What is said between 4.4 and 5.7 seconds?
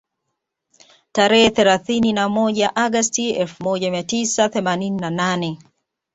themanini na nane